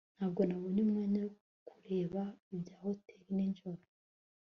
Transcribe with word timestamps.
ntabwo 0.17 0.41
nabonye 0.45 0.79
umwanya 0.85 1.19
wo 1.27 1.31
kureba 1.69 2.21
ibya 2.55 2.75
hoteri 2.83 3.25
nijoro 3.37 3.81